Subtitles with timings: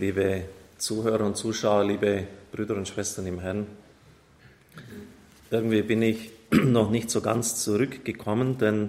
[0.00, 0.44] liebe
[0.78, 3.66] Zuhörer und Zuschauer, liebe Brüder und Schwestern im Herrn.
[5.50, 8.88] Irgendwie bin ich noch nicht so ganz zurückgekommen, denn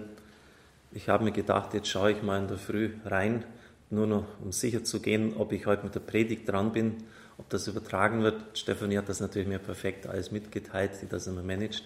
[0.94, 3.44] ich habe mir gedacht, jetzt schaue ich mal in der Früh rein,
[3.90, 7.04] nur noch um sicher zu gehen, ob ich heute mit der Predigt dran bin,
[7.38, 8.58] ob das übertragen wird.
[8.58, 11.84] Stefanie hat das natürlich mir perfekt alles mitgeteilt, die das immer managt.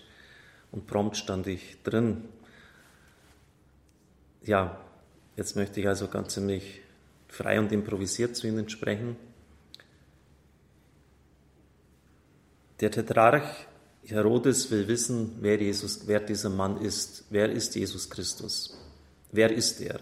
[0.71, 2.25] Und prompt stand ich drin.
[4.43, 4.79] Ja,
[5.35, 6.84] jetzt möchte ich also ganz ziemlich
[7.35, 9.17] frei und improvisiert zu Ihnen sprechen.
[12.79, 13.67] Der Tetrarch
[14.05, 17.25] Herodes will wissen, wer, Jesus, wer dieser Mann ist.
[17.29, 18.77] Wer ist Jesus Christus?
[19.31, 19.99] Wer ist er?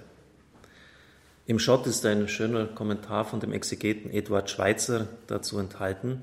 [1.45, 6.21] Im Schott ist ein schöner Kommentar von dem Exegeten Eduard Schweitzer dazu enthalten.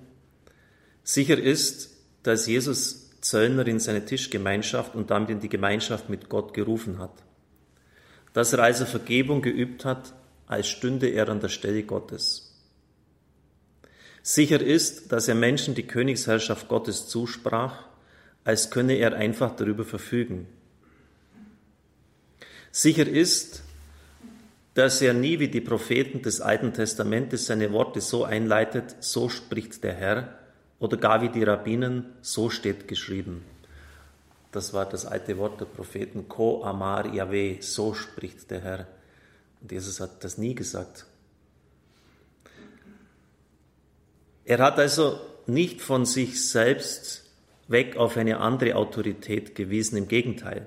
[1.03, 1.91] Sicher ist,
[2.23, 7.13] dass Jesus Zöllner in seine Tischgemeinschaft und damit in die Gemeinschaft mit Gott gerufen hat.
[8.33, 10.15] Dass er also Vergebung geübt hat,
[10.51, 12.53] als stünde er an der Stelle Gottes.
[14.21, 17.85] Sicher ist, dass er Menschen die Königsherrschaft Gottes zusprach,
[18.43, 20.49] als könne er einfach darüber verfügen.
[22.73, 23.63] Sicher ist,
[24.75, 29.85] dass er nie wie die Propheten des Alten Testamentes seine Worte so einleitet, so spricht
[29.85, 30.37] der Herr,
[30.81, 33.45] oder gar wie die Rabbinen, so steht geschrieben.
[34.51, 39.00] Das war das alte Wort der Propheten, Ko Amar Yahweh, so spricht der Herr.
[39.61, 41.07] Und Jesus hat das nie gesagt.
[44.45, 47.25] Er hat also nicht von sich selbst
[47.69, 50.67] weg auf eine andere Autorität gewiesen, im Gegenteil.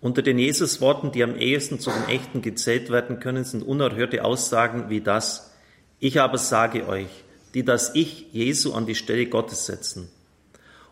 [0.00, 4.90] Unter den Jesusworten, die am ehesten zu den echten gezählt werden können, sind unerhörte Aussagen
[4.90, 5.52] wie das,
[5.98, 7.08] ich aber sage euch,
[7.54, 10.10] die das Ich Jesu an die Stelle Gottes setzen.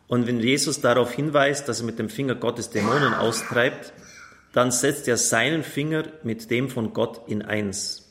[0.08, 3.92] Und wenn Jesus darauf hinweist, dass er mit dem Finger Gottes Dämonen austreibt,
[4.54, 8.08] dann setzt er seinen Finger mit dem von Gott in eins.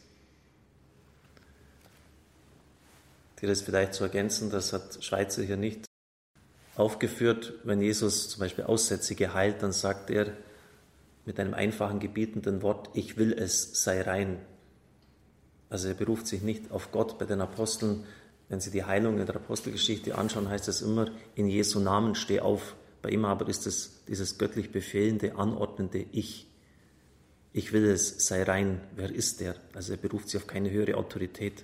[3.41, 5.85] Dir das vielleicht zu ergänzen, das hat Schweizer hier nicht
[6.75, 7.53] aufgeführt.
[7.63, 10.33] Wenn Jesus zum Beispiel Aussätzige heilt, dann sagt er,
[11.25, 14.39] mit einem einfachen gebietenden Wort, ich will es, sei rein.
[15.69, 18.05] Also er beruft sich nicht auf Gott bei den Aposteln.
[18.49, 22.41] Wenn Sie die Heilung in der Apostelgeschichte anschauen, heißt es immer, in Jesu Namen steh
[22.41, 22.75] auf.
[23.03, 26.47] Bei ihm aber ist es dieses göttlich befehlende, anordnende Ich.
[27.51, 28.81] Ich will es, sei rein.
[28.95, 29.55] Wer ist der?
[29.75, 31.63] Also er beruft sich auf keine höhere Autorität.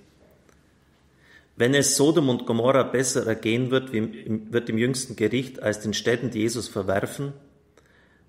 [1.56, 6.30] Wenn es Sodom und Gomorra besser ergehen wird, wird im jüngsten Gericht als den Städten,
[6.30, 7.32] die Jesus verwerfen,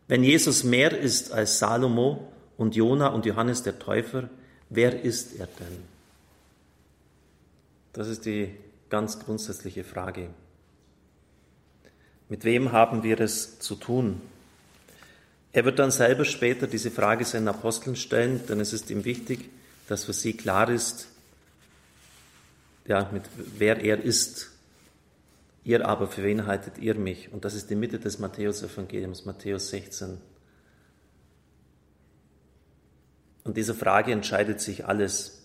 [0.07, 4.29] wenn Jesus mehr ist als Salomo und Jona und Johannes der Täufer,
[4.69, 5.78] wer ist er denn?
[7.93, 8.51] Das ist die
[8.89, 10.29] ganz grundsätzliche Frage.
[12.31, 14.22] Mit wem haben wir es zu tun?
[15.52, 19.50] Er wird dann selber später diese Frage seinen Aposteln stellen, denn es ist ihm wichtig,
[19.90, 21.09] dass für sie klar ist,
[22.88, 24.50] ja, mit wer er ist.
[25.66, 27.34] Ihr aber, für wen haltet ihr mich?
[27.34, 30.18] Und das ist die Mitte des Matthäus-Evangeliums, Matthäus 16.
[33.44, 35.41] Und dieser Frage entscheidet sich alles.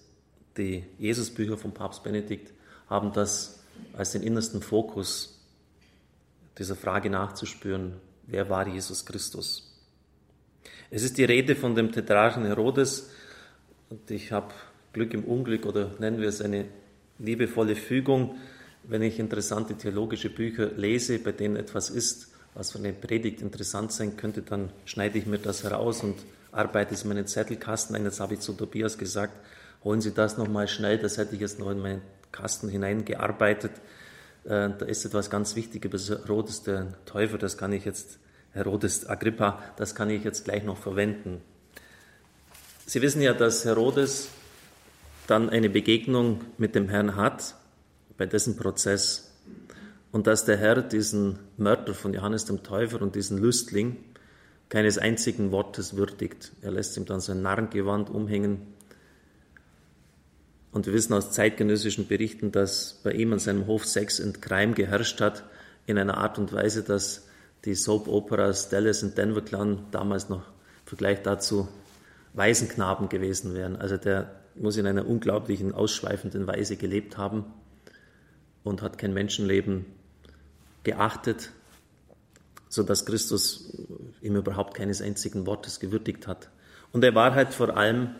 [0.57, 2.53] Die Jesusbücher von Papst Benedikt
[2.89, 3.59] haben das
[3.93, 5.36] als den innersten Fokus
[6.59, 7.95] dieser Frage nachzuspüren,
[8.27, 9.73] wer war Jesus Christus?
[10.91, 13.11] Es ist die Rede von dem Tetrarchen Herodes
[13.91, 14.53] und ich habe
[14.93, 16.67] Glück im Unglück oder nennen wir es eine
[17.19, 18.37] liebevolle Fügung
[18.89, 23.93] wenn ich interessante theologische Bücher lese, bei denen etwas ist, was für eine Predigt interessant
[23.93, 26.17] sein könnte, dann schneide ich mir das heraus und
[26.53, 28.05] arbeite es in meinen Zettelkasten ein.
[28.05, 29.35] Jetzt habe ich zu Tobias gesagt,
[29.85, 32.03] holen Sie das nochmal schnell, das hätte ich jetzt noch in meinen
[32.33, 33.73] Kasten hineingearbeitet.
[34.47, 38.19] Äh, da ist etwas ganz Wichtiges, Herodes der Täufer, das kann ich jetzt,
[38.53, 41.43] Herodes Agrippa, das kann ich jetzt gleich noch verwenden.
[42.87, 44.29] Sie wissen ja, dass Herodes
[45.27, 47.57] dann eine Begegnung mit dem Herrn hat
[48.17, 49.33] bei dessen Prozess
[50.13, 53.97] und dass der Herr diesen Mörder von Johannes dem Täufer und diesen Lüstling
[54.69, 56.53] keines einzigen Wortes würdigt.
[56.63, 58.75] Er lässt ihm dann sein Narrengewand umhängen.
[60.77, 64.75] Und wir wissen aus zeitgenössischen Berichten, dass bei ihm an seinem Hof Sex und Crime
[64.75, 65.43] geherrscht hat,
[65.87, 67.27] in einer Art und Weise, dass
[67.65, 71.67] die Soap-Operas Dallas und Denver Clan damals noch im Vergleich dazu
[72.35, 73.77] Waisenknaben gewesen wären.
[73.77, 77.47] Also der muss in einer unglaublichen, ausschweifenden Weise gelebt haben
[78.63, 79.87] und hat kein Menschenleben
[80.85, 81.53] geachtet,
[82.69, 83.73] sodass Christus
[84.21, 86.51] ihm überhaupt keines einzigen Wortes gewürdigt hat.
[86.93, 88.11] Und er war halt vor allem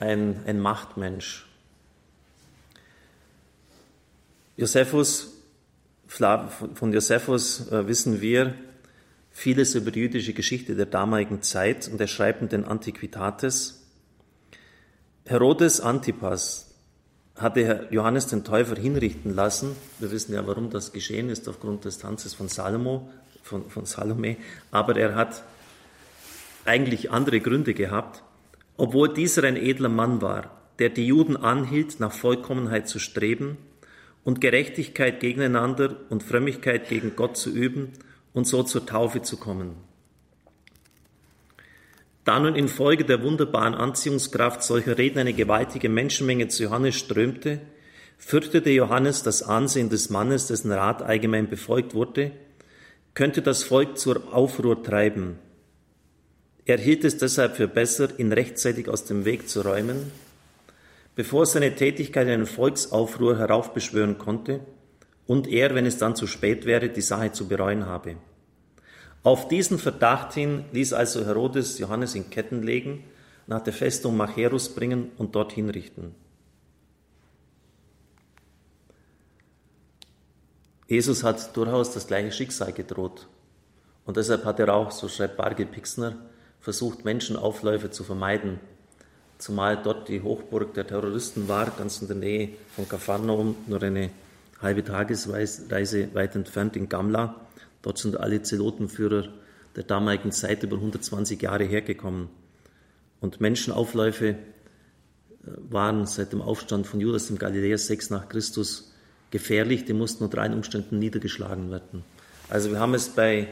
[0.00, 1.45] ein, ein Machtmensch.
[4.56, 5.34] Josephus,
[6.06, 8.54] von Josephus äh, wissen wir
[9.30, 13.82] vieles über die jüdische Geschichte der damaligen Zeit und er schreibt in den Antiquitates,
[15.26, 16.74] Herodes Antipas,
[17.34, 19.76] hatte Johannes den Täufer hinrichten lassen.
[19.98, 23.10] Wir wissen ja, warum das geschehen ist, aufgrund des Tanzes von, Salomo,
[23.42, 24.36] von, von Salome.
[24.70, 25.42] Aber er hat
[26.64, 28.22] eigentlich andere Gründe gehabt.
[28.78, 33.58] Obwohl dieser ein edler Mann war, der die Juden anhielt, nach Vollkommenheit zu streben
[34.26, 37.92] und Gerechtigkeit gegeneinander und Frömmigkeit gegen Gott zu üben
[38.32, 39.76] und so zur Taufe zu kommen.
[42.24, 47.60] Da nun infolge der wunderbaren Anziehungskraft solcher Reden eine gewaltige Menschenmenge zu Johannes strömte,
[48.18, 52.32] fürchtete Johannes das Ansehen des Mannes, dessen Rat allgemein befolgt wurde,
[53.14, 55.38] könnte das Volk zur Aufruhr treiben.
[56.64, 60.10] Er hielt es deshalb für besser, ihn rechtzeitig aus dem Weg zu räumen,
[61.16, 64.60] bevor seine Tätigkeit einen Volksaufruhr heraufbeschwören konnte
[65.26, 68.16] und er, wenn es dann zu spät wäre, die Sache zu bereuen habe.
[69.24, 73.02] Auf diesen Verdacht hin ließ also Herodes Johannes in Ketten legen,
[73.48, 76.14] nach der Festung Macherus bringen und dort hinrichten.
[80.86, 83.26] Jesus hat durchaus das gleiche Schicksal gedroht.
[84.04, 86.16] Und deshalb hat er auch, so schreibt Bargel Pixner,
[86.60, 88.60] versucht, Menschenaufläufe zu vermeiden.
[89.38, 94.10] Zumal dort die Hochburg der Terroristen war, ganz in der Nähe von Kapharnaum, nur eine
[94.60, 97.34] halbe Tagesreise weit entfernt in Gamla.
[97.82, 99.28] Dort sind alle Zelotenführer
[99.76, 102.28] der damaligen Zeit über 120 Jahre hergekommen.
[103.20, 104.36] Und Menschenaufläufe äh,
[105.68, 108.92] waren seit dem Aufstand von Judas im Galiläa 6 nach Christus
[109.30, 112.04] gefährlich, die mussten unter allen Umständen niedergeschlagen werden.
[112.48, 113.48] Also wir haben es bei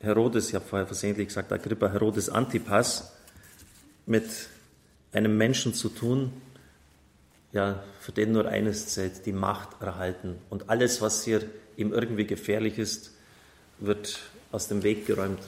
[0.00, 3.12] Herodes, ich habe vorher versehentlich gesagt, Agrippa Herodes Antipas,
[4.06, 4.24] mit
[5.14, 6.32] einem Menschen zu tun,
[7.52, 10.36] ja, für den nur eines zählt, die Macht erhalten.
[10.50, 11.42] Und alles, was hier
[11.76, 13.12] ihm irgendwie gefährlich ist,
[13.78, 14.18] wird
[14.50, 15.40] aus dem Weg geräumt.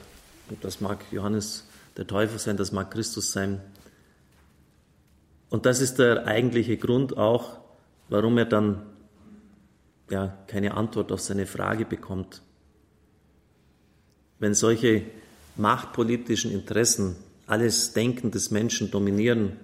[0.49, 1.65] Und das mag Johannes
[1.97, 3.61] der Täufer sein, das mag Christus sein.
[5.49, 7.59] Und das ist der eigentliche Grund auch,
[8.09, 8.83] warum er dann
[10.11, 12.43] ja, keine Antwort auf seine Frage bekommt.
[14.39, 15.03] Wenn solche
[15.57, 19.57] machtpolitischen Interessen alles Denken des Menschen dominieren,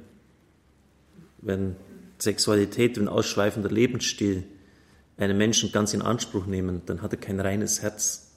[1.39, 1.77] wenn
[2.19, 4.45] Sexualität und ausschweifender Lebensstil
[5.17, 8.31] einen Menschen ganz in Anspruch nehmen, dann hat er kein reines Herz.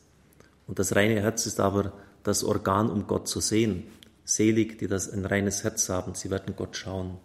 [0.67, 1.93] Und das reine Herz ist aber
[2.23, 3.83] das Organ, um Gott zu sehen.
[4.23, 7.17] Selig, die das ein reines Herz haben, sie werden Gott schauen.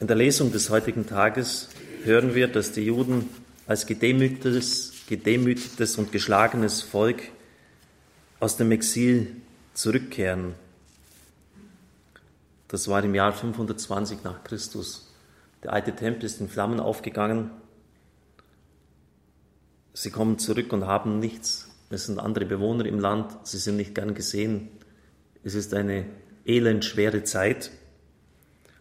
[0.00, 1.68] In der Lesung des heutigen Tages
[2.04, 3.28] hören wir, dass die Juden
[3.66, 7.22] als gedemütigtes, gedemütigtes und geschlagenes Volk
[8.40, 9.36] aus dem Exil
[9.74, 10.54] zurückkehren.
[12.68, 15.12] Das war im Jahr 520 nach Christus.
[15.62, 17.50] Der alte Tempel ist in Flammen aufgegangen
[19.96, 21.70] Sie kommen zurück und haben nichts.
[21.88, 24.68] Es sind andere Bewohner im Land, sie sind nicht gern gesehen.
[25.44, 26.06] Es ist eine
[26.44, 27.70] elend schwere Zeit.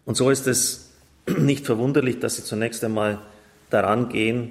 [0.06, 0.90] Und so ist es
[1.38, 3.22] nicht verwunderlich, dass sie zunächst einmal
[3.70, 4.50] daran gehen,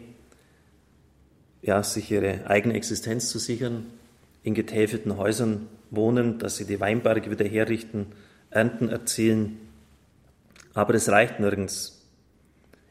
[1.63, 3.87] ja, sich ihre eigene Existenz zu sichern,
[4.43, 8.07] in getäfelten Häusern wohnen, dass sie die Weinberge wieder herrichten,
[8.51, 9.59] Ernten erzielen.
[10.75, 12.03] Aber es reicht nirgends.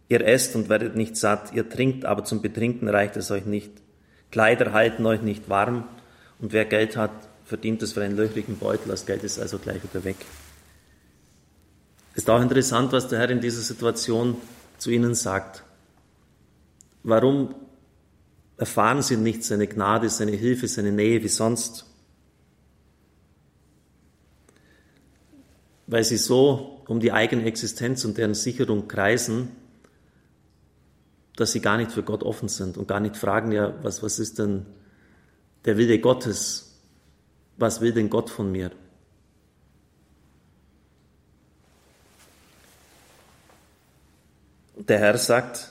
[0.07, 3.71] Ihr esst und werdet nicht satt, ihr trinkt, aber zum Betrinken reicht es euch nicht.
[4.31, 5.85] Kleider halten euch nicht warm,
[6.39, 7.11] und wer Geld hat,
[7.45, 10.15] verdient es für einen löchrigen Beutel, das Geld ist also gleich wieder weg.
[12.15, 14.37] Ist auch interessant, was der Herr in dieser Situation
[14.77, 15.63] zu ihnen sagt.
[17.03, 17.55] Warum
[18.61, 21.83] erfahren sie nicht seine Gnade, seine Hilfe, seine Nähe wie sonst?
[25.87, 29.49] Weil sie so um die eigene Existenz und deren Sicherung kreisen,
[31.37, 34.19] dass sie gar nicht für Gott offen sind und gar nicht fragen, ja, was, was
[34.19, 34.67] ist denn
[35.65, 36.79] der Wille Gottes?
[37.57, 38.69] Was will denn Gott von mir?
[44.75, 45.70] Der Herr sagt,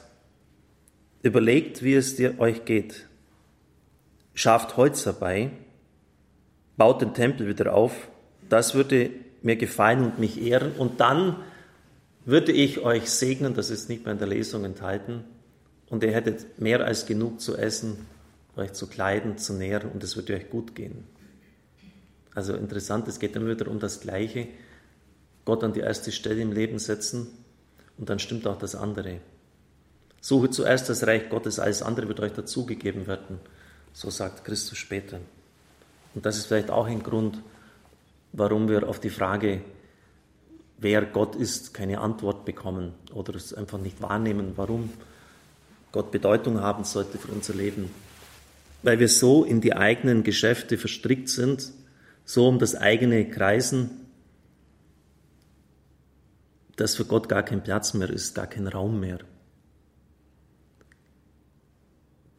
[1.23, 3.07] überlegt, wie es dir euch geht.
[4.35, 5.51] Schafft Holz herbei,
[6.77, 8.09] baut den Tempel wieder auf.
[8.49, 9.11] Das würde
[9.43, 10.73] mir gefallen und mich ehren.
[10.73, 11.37] Und dann
[12.25, 15.25] würde ich euch segnen, das ist nicht mehr in der Lesung enthalten,
[15.91, 18.07] und ihr hättet mehr als genug zu essen,
[18.57, 21.05] euch zu kleiden, zu nähren und es würde euch gut gehen.
[22.33, 24.47] Also interessant, es geht immer wieder um das Gleiche.
[25.45, 27.27] Gott an die erste Stelle im Leben setzen
[27.99, 29.17] und dann stimmt auch das andere.
[30.21, 33.39] Suche zuerst das Reich Gottes, alles andere wird euch dazugegeben werden.
[33.93, 35.19] So sagt Christus später.
[36.15, 37.43] Und das ist vielleicht auch ein Grund,
[38.33, 39.63] warum wir auf die Frage,
[40.79, 44.53] wer Gott ist, keine Antwort bekommen oder es einfach nicht wahrnehmen.
[44.57, 44.91] Warum?
[45.93, 47.91] Gott Bedeutung haben sollte für unser Leben.
[48.83, 51.73] Weil wir so in die eigenen Geschäfte verstrickt sind,
[52.25, 54.01] so um das eigene Kreisen
[56.81, 59.19] dass für Gott gar kein Platz mehr ist, gar kein Raum mehr.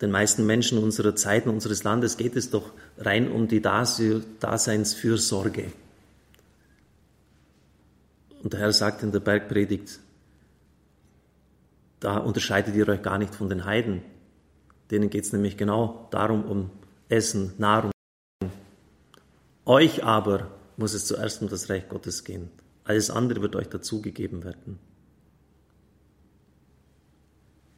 [0.02, 5.72] Den meisten Menschen unserer Zeit und unseres Landes geht es doch rein um die Daseinsfürsorge.
[8.42, 10.00] Und der Herr sagt in der Bergpredigt,
[12.00, 14.02] da unterscheidet ihr euch gar nicht von den Heiden.
[14.90, 16.72] Denen geht es nämlich genau darum, um
[17.08, 17.92] Essen, Nahrung.
[19.66, 22.50] Euch aber muss es zuerst um das Reich Gottes gehen.
[22.86, 24.80] Alles andere wird euch dazugegeben werden.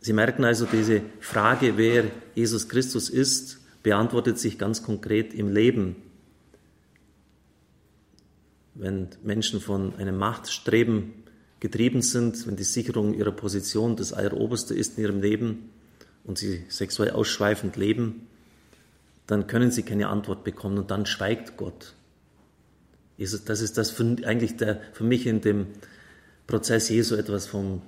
[0.03, 2.03] Sie merken also, diese Frage, wer
[2.35, 5.95] Jesus Christus ist, beantwortet sich ganz konkret im Leben.
[8.75, 11.13] Wenn Menschen von einem Machtstreben
[11.61, 15.69] getrieben sind, wenn die Sicherung ihrer Position das Alleroberste ist in ihrem Leben
[16.25, 18.27] und sie sexuell ausschweifend leben,
[19.25, 21.93] dann können sie keine Antwort bekommen und dann schweigt Gott.
[23.17, 25.67] Das ist das für, eigentlich der, für mich in dem
[26.45, 27.81] Prozess Jesu etwas vom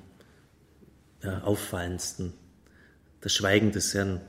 [1.23, 2.33] ja, Auffallendsten.
[3.21, 4.21] Das Schweigen des Herrn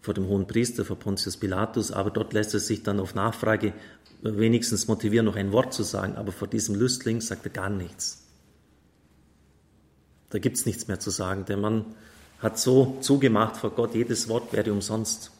[0.00, 3.72] vor dem hohen Priester, vor Pontius Pilatus, aber dort lässt er sich dann auf Nachfrage
[4.22, 8.22] wenigstens motivieren, noch ein Wort zu sagen, aber vor diesem Lüstling sagt er gar nichts.
[10.30, 11.44] Da gibt es nichts mehr zu sagen.
[11.46, 11.86] Der Mann
[12.40, 15.30] hat so zugemacht vor Gott, jedes Wort wäre umsonst.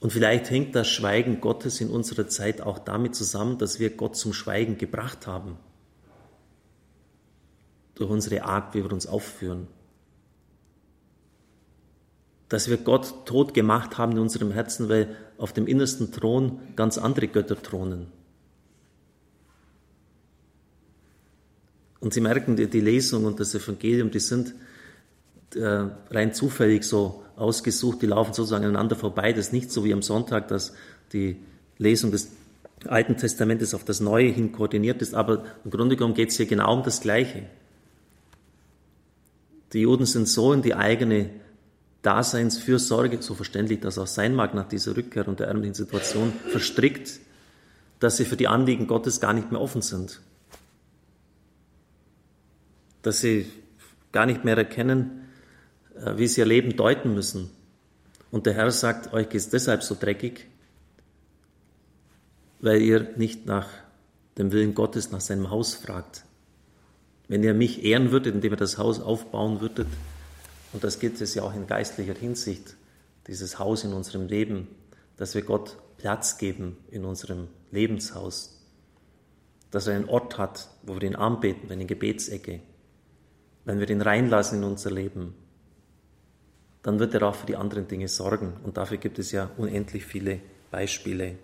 [0.00, 4.16] Und vielleicht hängt das Schweigen Gottes in unserer Zeit auch damit zusammen, dass wir Gott
[4.16, 5.56] zum Schweigen gebracht haben.
[7.96, 9.66] Durch unsere Art, wie wir uns aufführen.
[12.48, 16.96] Dass wir Gott tot gemacht haben in unserem Herzen, weil auf dem innersten Thron ganz
[16.98, 18.06] andere Götter thronen.
[22.00, 24.54] Und Sie merken, die, Lesung und das Evangelium, die sind
[25.54, 29.32] äh, rein zufällig so ausgesucht, die laufen sozusagen aneinander vorbei.
[29.32, 30.72] Das ist nicht so wie am Sonntag, dass
[31.12, 31.36] die
[31.78, 32.30] Lesung des
[32.86, 36.46] Alten Testamentes auf das Neue hin koordiniert ist, aber im Grunde genommen geht es hier
[36.46, 37.44] genau um das Gleiche.
[39.72, 41.30] Die Juden sind so in die eigene
[42.02, 47.18] Daseinsfürsorge, so verständlich das auch sein mag nach dieser Rückkehr und der ärmlichen Situation, verstrickt,
[47.98, 50.20] dass sie für die Anliegen Gottes gar nicht mehr offen sind.
[53.02, 53.46] Dass sie
[54.12, 55.28] gar nicht mehr erkennen,
[55.96, 57.50] äh, wie sie ihr Leben deuten müssen.
[58.30, 60.46] Und der Herr sagt, euch geht es deshalb so dreckig,
[62.60, 63.68] weil ihr nicht nach
[64.38, 66.25] dem Willen Gottes, nach seinem Haus fragt.
[67.28, 69.88] Wenn ihr mich ehren würdet, indem ihr das Haus aufbauen würdet,
[70.72, 72.76] und das gibt es ja auch in geistlicher Hinsicht,
[73.26, 74.68] dieses Haus in unserem Leben,
[75.16, 78.62] dass wir Gott Platz geben in unserem Lebenshaus,
[79.70, 82.60] dass er einen Ort hat, wo wir ihn anbeten, eine Gebetsecke,
[83.64, 85.34] wenn wir ihn reinlassen in unser Leben,
[86.82, 88.52] dann wird er auch für die anderen Dinge sorgen.
[88.62, 90.40] Und dafür gibt es ja unendlich viele
[90.70, 91.36] Beispiele.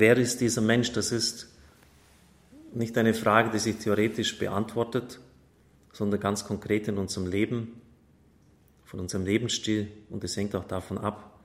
[0.00, 0.92] Wer ist dieser Mensch?
[0.92, 1.48] Das ist
[2.72, 5.18] nicht eine Frage, die sich theoretisch beantwortet,
[5.92, 7.80] sondern ganz konkret in unserem Leben,
[8.84, 9.88] von unserem Lebensstil.
[10.08, 11.40] Und es hängt auch davon ab,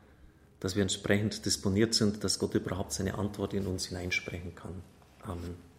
[0.60, 4.83] dass wir entsprechend disponiert sind, dass Gott überhaupt seine Antwort in uns hineinsprechen kann.
[5.24, 5.73] Amen.